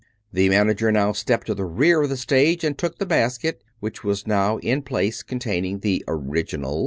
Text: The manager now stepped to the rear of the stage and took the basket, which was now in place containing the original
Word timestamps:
The 0.33 0.49
manager 0.49 0.91
now 0.91 1.11
stepped 1.11 1.45
to 1.45 1.53
the 1.53 1.63
rear 1.63 2.01
of 2.01 2.09
the 2.09 2.17
stage 2.17 2.63
and 2.63 2.75
took 2.75 2.97
the 2.97 3.05
basket, 3.05 3.63
which 3.81 4.03
was 4.03 4.25
now 4.25 4.57
in 4.57 4.81
place 4.81 5.21
containing 5.21 5.81
the 5.81 6.03
original 6.07 6.79